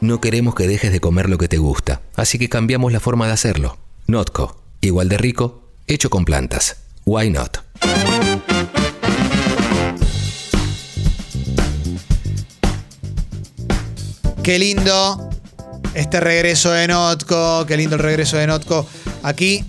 [0.00, 3.26] no queremos que dejes de comer lo que te gusta, así que cambiamos la forma
[3.26, 3.78] de hacerlo.
[4.06, 6.76] Notco, igual de rico, hecho con plantas.
[7.04, 7.58] Why not?
[14.42, 15.28] Qué lindo
[15.94, 18.86] este regreso de Notco, qué lindo el regreso de Notco
[19.22, 19.64] aquí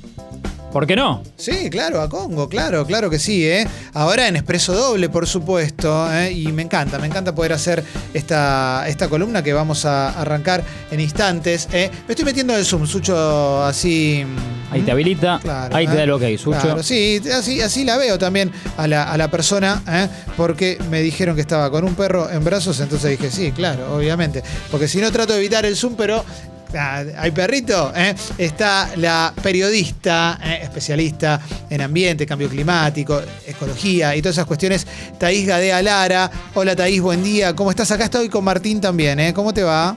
[0.71, 1.23] ¿Por qué no?
[1.37, 3.45] Sí, claro, a Congo, claro, claro que sí.
[3.47, 3.65] ¿eh?
[3.93, 6.11] Ahora en Expreso Doble, por supuesto.
[6.13, 6.31] ¿eh?
[6.33, 10.99] Y me encanta, me encanta poder hacer esta, esta columna que vamos a arrancar en
[10.99, 11.69] instantes.
[11.71, 11.89] ¿eh?
[12.07, 14.25] Me estoy metiendo en el Zoom, Sucho, así.
[14.69, 15.39] Ahí te habilita,
[15.71, 16.59] ahí te da lo que hay, Sucho.
[16.59, 20.09] Claro, sí, así, así la veo también a la, a la persona, ¿eh?
[20.35, 24.43] porque me dijeron que estaba con un perro en brazos, entonces dije, sí, claro, obviamente.
[24.69, 26.25] Porque si no trato de evitar el Zoom, pero
[26.75, 28.13] hay perrito, ¿eh?
[28.37, 30.59] está la periodista, ¿eh?
[30.63, 34.85] especialista en ambiente, cambio climático, ecología y todas esas cuestiones,
[35.17, 36.29] Taís Gadea Lara.
[36.53, 37.55] Hola Taís, buen día.
[37.55, 37.91] ¿Cómo estás?
[37.91, 39.33] Acá estoy con Martín también, ¿eh?
[39.33, 39.95] ¿Cómo te va?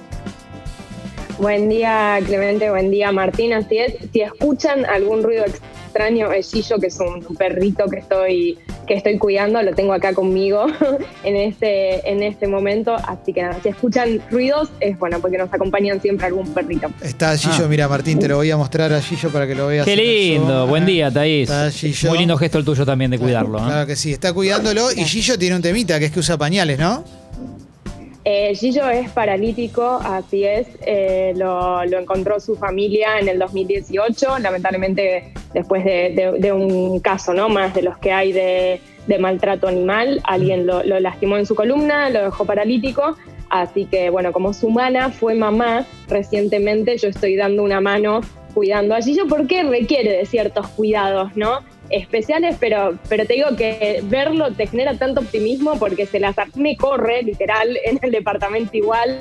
[1.39, 3.53] Buen día, Clemente, buen día, Martín.
[3.55, 5.45] Así es, si escuchan algún ruido
[5.91, 8.59] extraño, es Gillo, que es un perrito que estoy
[8.91, 10.67] que estoy cuidando, lo tengo acá conmigo
[11.23, 12.97] en este, en este momento.
[12.97, 16.89] Así que nada, si escuchan ruidos, es bueno, porque nos acompañan siempre algún perrito.
[17.01, 17.69] Está Gillo, ah.
[17.69, 19.85] mira Martín, te lo voy a mostrar a Gillo para que lo veas.
[19.85, 21.49] Qué lindo, buen día, Thaís.
[22.09, 23.59] Muy lindo gesto el tuyo también de cuidarlo.
[23.59, 23.63] ¿eh?
[23.65, 26.77] Claro que sí, está cuidándolo y Gillo tiene un temita que es que usa pañales,
[26.77, 27.05] ¿no?
[28.33, 35.35] Eh, Gillo es paralítico, así es, eh, lo, encontró su familia en el 2018, lamentablemente
[35.53, 37.49] después de, un caso, ¿no?
[37.49, 38.81] Más de los que hay de,
[39.19, 40.21] maltrato animal.
[40.23, 43.17] Alguien lo, lastimó en su columna, lo dejó paralítico.
[43.49, 48.21] Así que, bueno, como su humana fue mamá recientemente, yo estoy dando una mano
[48.55, 51.63] cuidando a Gillo porque requiere de ciertos cuidados, ¿no?
[51.91, 56.77] Especiales, pero, pero te digo que verlo te genera tanto optimismo porque se las me
[56.77, 59.21] corre, literal, en el departamento igual,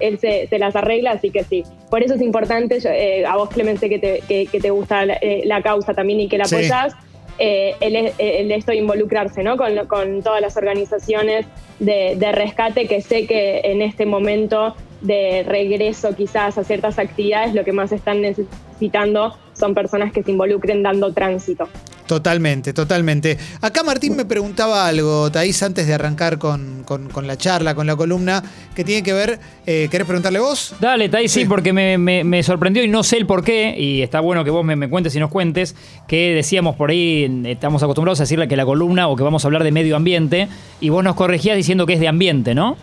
[0.00, 1.64] él se, las arregla, así que sí.
[1.90, 5.62] Por eso es importante, eh, a vos Clemente que te, que, te gusta eh, la,
[5.62, 6.94] causa también y que la apoyás,
[7.38, 9.56] eh, el, esto de involucrarse ¿no?
[9.56, 11.46] con, con todas las organizaciones
[11.78, 17.54] de, de rescate que sé que en este momento de regreso quizás a ciertas actividades,
[17.54, 21.68] lo que más están necesitando son personas que se involucren dando tránsito.
[22.10, 23.38] Totalmente, totalmente.
[23.60, 26.84] Acá Martín me preguntaba algo, Taís, antes de arrancar con,
[27.22, 28.42] la charla, con la columna,
[28.74, 30.74] que tiene que ver, eh, ¿querés preguntarle vos?
[30.80, 34.42] Dale, Taís, sí, porque me, sorprendió y no sé el por qué, y está bueno
[34.42, 35.76] que vos me, me, cuentes y nos cuentes,
[36.08, 39.46] que decíamos por ahí, estamos acostumbrados a decirle que la columna o que vamos a
[39.46, 40.48] hablar de medio ambiente,
[40.80, 42.76] y vos nos corregías diciendo que es de ambiente, ¿no?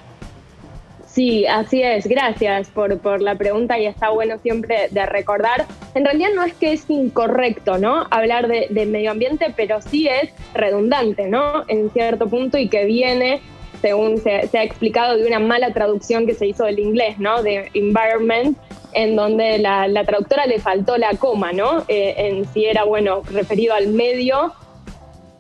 [1.18, 2.06] Sí, así es.
[2.06, 5.66] Gracias por, por la pregunta y está bueno siempre de recordar.
[5.96, 8.06] En realidad no es que es incorrecto, ¿no?
[8.12, 11.64] Hablar de, medio ambiente, pero sí es redundante, ¿no?
[11.70, 13.42] En cierto punto y que viene
[13.82, 17.42] según se, ha explicado, de una mala traducción que se hizo del inglés, ¿no?
[17.42, 18.56] De environment,
[18.94, 21.84] en donde la, traductora le faltó la coma, ¿no?
[21.88, 24.54] Eh, en si era, bueno, referido al medio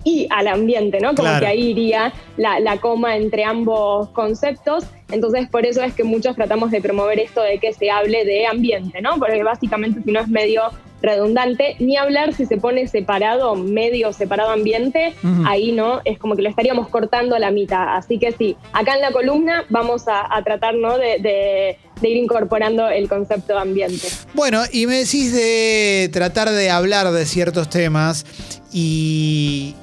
[0.07, 1.13] y al ambiente, ¿no?
[1.13, 4.85] Como que ahí iría la, la, coma entre ambos conceptos.
[5.11, 8.47] Entonces, por eso es que muchos tratamos de promover esto de que se hable de
[8.47, 9.17] ambiente, ¿no?
[9.19, 10.61] Porque básicamente si no es medio
[11.01, 15.13] redundante, ni hablar si se pone separado, medio separado ambiente,
[15.45, 17.97] ahí no, es como que lo estaríamos cortando a la mitad.
[17.97, 20.97] Así que sí, acá en la columna vamos a, tratar ¿no?
[20.97, 24.07] de, ir incorporando el concepto de ambiente.
[24.33, 28.25] Bueno, y me decís de tratar de hablar de ciertos temas
[28.71, 29.75] y,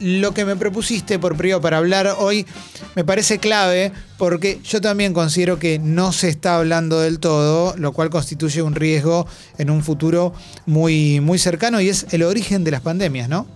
[0.00, 2.46] lo que me propusiste por privado para hablar hoy
[2.96, 7.92] me parece clave porque yo también considero que no se está hablando del todo, lo
[7.92, 9.26] cual constituye un riesgo
[9.58, 10.32] en un futuro
[10.66, 13.46] muy, muy cercano y es el origen de las pandemias, ¿no?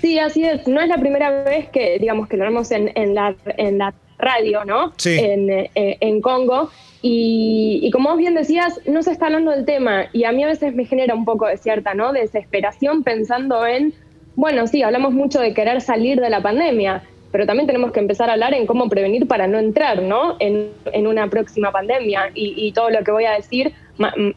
[0.00, 0.66] Sí, así es.
[0.66, 4.64] No es la primera vez que, digamos, que lo vemos en, la, en la radio,
[4.64, 4.92] ¿no?
[4.96, 5.18] Sí.
[5.18, 6.70] En, eh, en Congo.
[7.00, 10.48] Y, como vos bien decías, no se está hablando del tema y a mí a
[10.48, 12.12] veces me genera un poco de cierta ¿no?
[12.12, 13.94] desesperación pensando en,
[14.34, 18.30] bueno, sí, hablamos mucho de querer salir de la pandemia, pero también tenemos que empezar
[18.30, 20.36] a hablar en cómo prevenir para no entrar ¿no?
[20.40, 20.72] En,
[21.06, 22.30] una próxima pandemia.
[22.34, 23.72] Y, todo lo que voy a decir,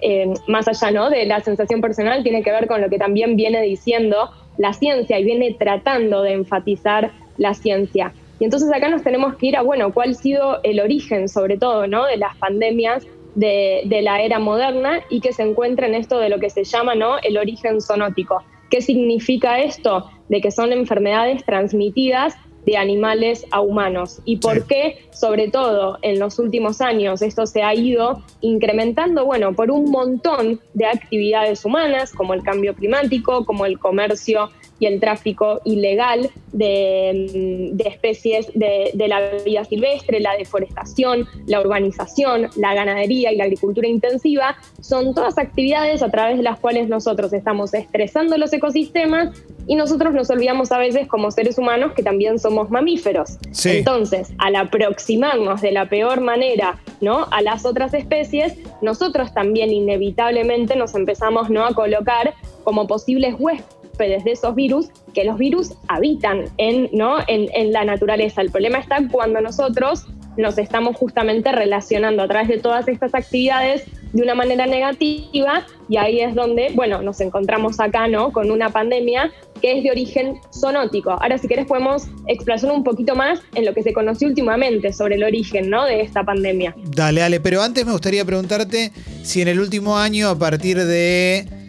[0.01, 1.09] eh, más allá ¿no?
[1.09, 5.17] de la sensación personal, tiene que ver con lo que también viene diciendo la ciencia
[5.17, 8.13] y viene tratando de enfatizar la ciencia.
[8.41, 11.59] Y entonces acá nos tenemos que ir a, bueno, cuál ha sido el origen, sobre
[11.59, 12.07] todo, ¿no?
[12.07, 13.05] de las pandemias
[13.35, 16.95] de, la era moderna y que se encuentra en esto de lo que se llama
[16.95, 17.19] ¿no?
[17.19, 18.41] el origen zoonótico.
[18.71, 20.09] ¿Qué significa esto?
[20.27, 22.35] De que son enfermedades transmitidas
[22.65, 27.61] de animales a humanos y por qué, sobre todo en los últimos años, esto se
[27.61, 33.67] ha ido incrementando, bueno, por un montón de actividades humanas, como el cambio climático, como
[33.67, 34.49] el comercio
[34.81, 41.61] y el tráfico ilegal de, mm, especies de, de, la vida silvestre, la deforestación, la
[41.61, 46.89] urbanización, la ganadería y la agricultura intensiva, son todas actividades a través de las cuales
[46.89, 49.29] nosotros estamos estresando los ecosistemas
[49.67, 53.37] y nosotros nos olvidamos a veces como seres humanos que también somos mamíferos.
[53.63, 57.27] Entonces, al aproximarnos de la peor manera ¿no?
[57.29, 61.65] a las otras especies, nosotros también inevitablemente nos empezamos ¿no?
[61.65, 62.33] a colocar
[62.63, 67.19] como posibles huéspedes de esos virus, que los virus habitan en, ¿no?
[67.27, 68.41] en, en la naturaleza.
[68.41, 70.05] El problema está cuando nosotros
[70.37, 73.83] nos estamos justamente relacionando a través de todas estas actividades
[74.13, 78.31] de una manera negativa y ahí es donde, bueno, nos encontramos acá, ¿no?
[78.31, 79.31] Con una pandemia
[79.61, 81.11] que es de origen zoonótico.
[81.11, 85.15] Ahora, si querés, podemos explayar un poquito más en lo que se conoció últimamente sobre
[85.15, 85.85] el origen, ¿no?
[85.85, 86.75] De esta pandemia.
[86.95, 88.91] Dale, dale, pero antes me gustaría preguntarte
[89.23, 91.60] si en el último año, a partir de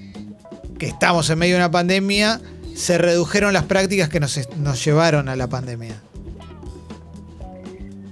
[0.82, 2.40] que estamos en medio de una pandemia,
[2.74, 5.94] se redujeron las prácticas que nos, nos llevaron a la pandemia.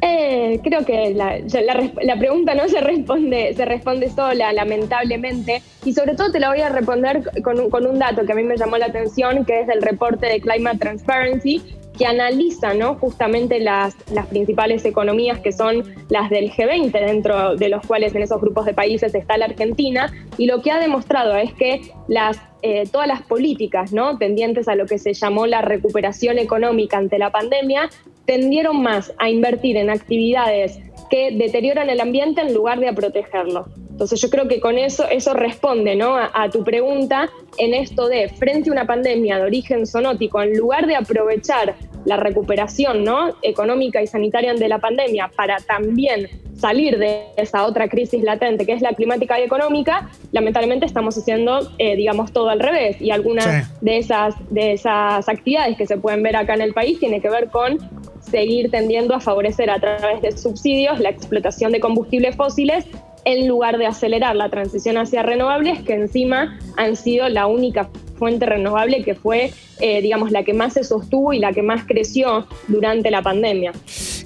[0.01, 5.65] Eh, creo que la, pregunta no se responde, se responde sola, lamentablemente.
[5.85, 8.37] Y sobre todo te la voy a responder con un, con un dato que a
[8.37, 11.61] mí me llamó la atención, que es el reporte de Climate Transparency,
[12.01, 12.95] que analiza ¿no?
[12.95, 18.23] justamente las, las principales economías que son las del G20, dentro de los cuales en
[18.23, 22.41] esos grupos de países está la Argentina, y lo que ha demostrado es que las,
[22.63, 24.17] eh, todas las políticas ¿no?
[24.17, 27.91] tendientes a lo que se llamó la recuperación económica ante la pandemia
[28.25, 30.79] tendieron más a invertir en actividades
[31.11, 33.67] que deterioran el ambiente en lugar de a protegerlo.
[33.91, 36.17] Entonces yo creo que con eso eso responde ¿no?
[36.17, 40.87] a, tu pregunta en esto de frente a una pandemia de origen zoonótico, en lugar
[40.87, 41.75] de aprovechar
[42.05, 43.35] la recuperación ¿no?
[43.43, 46.29] económica y sanitaria de la pandemia para también
[46.61, 51.71] salir de esa otra crisis latente que es la climática y económica, lamentablemente estamos haciendo,
[51.79, 53.01] eh, digamos, todo al revés.
[53.01, 57.01] Y algunas de, esas, de esas actividades que se pueden ver acá en el país
[57.01, 57.79] tiene que ver con
[58.21, 62.87] seguir tendiendo a favorecer a través de subsidios la explotación de combustibles fósiles
[63.25, 67.91] en lugar de acelerar la transición hacia renovables, que encima han sido la única
[68.21, 71.85] fuente renovable que fue, eh, digamos, la que más se sostuvo y la que más
[71.87, 73.73] creció durante la pandemia.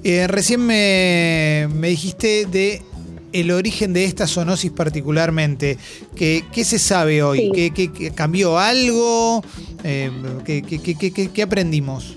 [0.02, 2.82] Eh, recién me, dijiste de
[3.32, 5.78] el origen de esta zoonosis particularmente.
[6.14, 7.50] ¿Qué, qué se sabe hoy?
[7.52, 9.42] ¿Qué, cambió algo?
[9.82, 10.10] Eh,
[10.44, 12.16] ¿qué, aprendimos?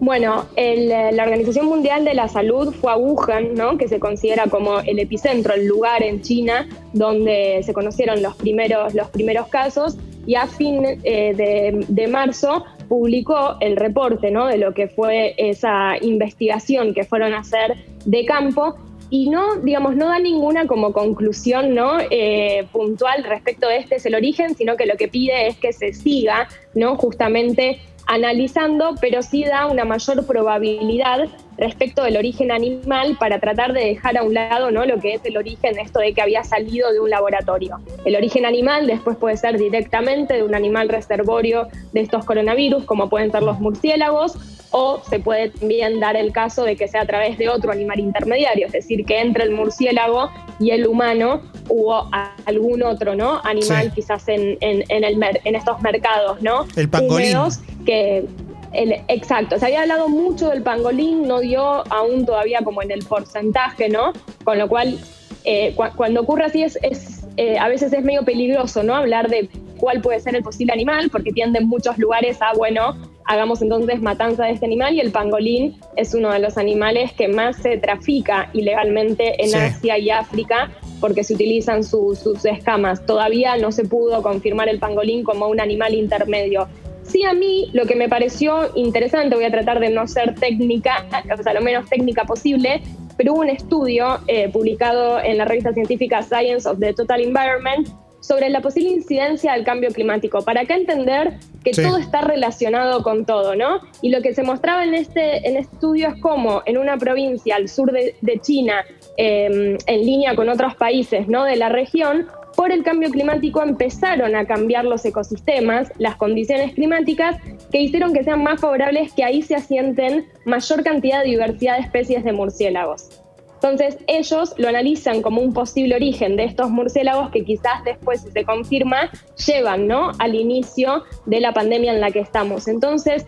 [0.00, 3.78] Bueno, la Organización Mundial de la Salud fue a Wuhan, ¿no?
[3.78, 8.94] que se considera como el epicentro, el lugar en China donde se conocieron los primeros,
[8.94, 9.96] los primeros casos,
[10.26, 14.46] y a fin eh, de, marzo publicó el reporte ¿no?
[14.46, 18.76] de lo que fue esa investigación que fueron a hacer de campo
[19.10, 21.98] y no, digamos, no da ninguna como conclusión ¿no?
[22.10, 25.72] Eh, puntual respecto de este es el origen, sino que lo que pide es que
[25.72, 26.96] se siga ¿no?
[26.96, 33.80] justamente analizando, pero sí da una mayor probabilidad respecto del origen animal para tratar de
[33.80, 34.84] dejar a un lado ¿no?
[34.84, 37.78] lo que es el origen, esto de que había salido de un laboratorio.
[38.04, 43.08] El origen animal después puede ser directamente de un animal reservorio de estos coronavirus, como
[43.08, 44.36] pueden ser los murciélagos,
[44.76, 48.00] o se puede también dar el caso de que sea a través de otro animal
[48.00, 52.10] intermediario, es decir, que entre el murciélago y el humano hubo
[52.44, 53.40] algún otro ¿no?
[53.44, 56.66] animal quizás en, en, el en estos mercados ¿no?
[56.74, 57.36] El pangolín.
[57.84, 58.24] Que
[58.72, 63.04] el, exacto, se había hablado mucho del pangolín, no dio aún todavía como en el
[63.04, 64.12] porcentaje, ¿no?
[64.42, 64.98] Con lo cual,
[65.44, 68.94] eh, cuando ocurre así es, es eh, a veces es medio peligroso, ¿no?
[68.94, 73.60] Hablar de cuál puede ser el posible animal, porque tienden muchos lugares a, bueno, hagamos
[73.62, 77.56] entonces matanza de este animal y el pangolín es uno de los animales que más
[77.56, 80.70] se trafica ilegalmente en Asia y África
[81.00, 83.04] porque se utilizan sus escamas.
[83.04, 86.68] Todavía no se pudo confirmar el pangolín como un animal intermedio.
[87.04, 91.06] Sí, a mí lo que me pareció interesante, voy a tratar de no ser técnica,
[91.32, 92.82] o sea, lo menos técnica posible,
[93.16, 97.88] pero hubo un estudio eh, publicado en la revista científica Science of the Total Environment
[98.20, 103.26] sobre la posible incidencia del cambio climático, para que entender que todo está relacionado con
[103.26, 103.80] todo, ¿no?
[104.00, 107.56] Y lo que se mostraba en este, en este estudio es cómo en una provincia
[107.56, 108.82] al sur de, China,
[109.18, 111.44] em, en línea con otros países ¿no?
[111.44, 117.36] de la región, por el cambio climático empezaron a cambiar los ecosistemas, las condiciones climáticas,
[117.70, 121.82] que hicieron que sean más favorables que ahí se asienten mayor cantidad de diversidad de
[121.82, 123.20] especies de murciélagos.
[123.64, 128.30] Entonces ellos lo analizan como un posible origen de estos murciélagos que quizás después, si
[128.30, 129.10] se confirma,
[129.46, 130.12] llevan ¿no?
[130.18, 132.68] al inicio de la pandemia en la que estamos.
[132.68, 133.24] Entonces,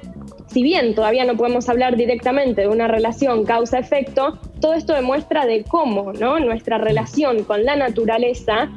[0.48, 5.64] si bien todavía no podemos hablar directamente de una relación causa-efecto, todo esto demuestra de
[5.64, 6.38] cómo ¿no?
[6.38, 8.70] nuestra relación con la naturaleza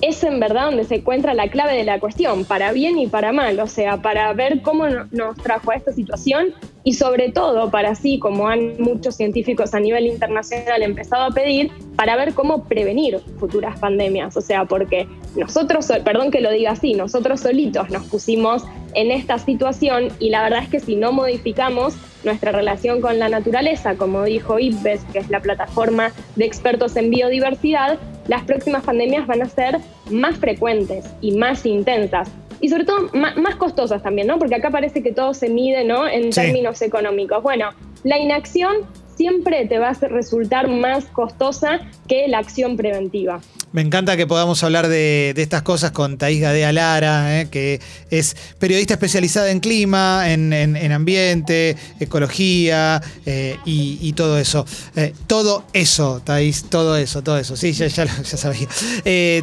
[0.00, 3.32] es en verdad donde se encuentra la clave de la cuestión, para bien y para
[3.32, 7.90] mal, o sea, para ver cómo nos trajo a esta situación y sobre todo para
[7.90, 13.20] así, como han muchos científicos a nivel internacional empezado a pedir, para ver cómo prevenir
[13.38, 18.64] futuras pandemias, o sea, porque nosotros, perdón que lo diga así, nosotros solitos nos pusimos
[18.94, 23.28] en esta situación y la verdad es que si no modificamos nuestra relación con la
[23.28, 27.98] naturaleza, como dijo IPBES, que es la plataforma de expertos en biodiversidad,
[28.30, 32.30] las próximas pandemias van a ser más frecuentes y más intensas.
[32.60, 34.38] Y sobre todo más, costosas también, ¿no?
[34.38, 36.06] Porque acá parece que todo se mide, ¿no?
[36.06, 37.42] En términos económicos.
[37.42, 37.70] Bueno,
[38.04, 38.86] la inacción
[39.20, 43.42] siempre te va a resultar más costosa que la acción preventiva.
[43.72, 48.34] Me encanta que podamos hablar de, estas cosas con Thais Gadea Lara, eh, que es
[48.58, 54.66] periodista especializada en clima, en, ambiente, ecología eh, y, todo eso.
[54.96, 57.56] Eh, todo eso, Thais, todo eso, todo eso.
[57.56, 58.66] Sí, ya, ya, ya sabía.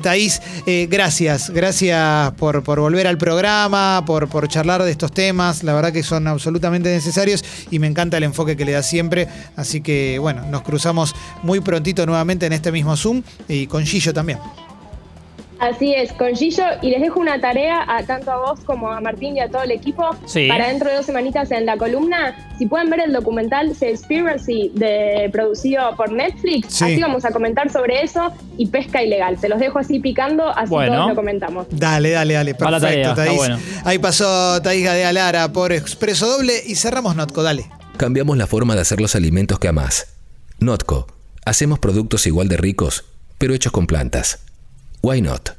[0.01, 0.41] Thais,
[0.89, 5.63] gracias, gracias por, por, volver al programa, por, por charlar de estos temas.
[5.63, 9.29] La verdad que son absolutamente necesarios y me encanta el enfoque que le da siempre.
[9.81, 14.39] Que, bueno, nos cruzamos muy prontito nuevamente en este mismo Zoom y con Gillo también.
[15.59, 19.01] Así es, con Gillo, y les dejo una tarea a tanto a vos como a
[19.01, 20.09] Martín y a todo el equipo
[20.47, 22.35] para dentro de dos semanitas en la columna.
[22.59, 28.03] Si pueden ver el documental Seaspiracy de, producido por Netflix, así vamos a comentar sobre
[28.03, 29.39] eso y pesca ilegal.
[29.39, 31.67] Se los dejo así picando, así todos lo comentamos.
[31.71, 32.55] Dale, dale, dale.
[32.55, 33.15] Perfecto,
[33.83, 37.65] Ahí pasó Thais de Lara por Expreso Doble y cerramos Notco, dale.
[37.97, 40.07] Cambiamos la forma de hacer los alimentos que amás.
[40.59, 41.07] Notco.
[41.45, 43.05] Hacemos productos igual de ricos
[43.37, 44.39] pero hechos con plantas.
[45.01, 45.49] Why not?